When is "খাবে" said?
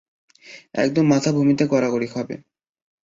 2.07-2.35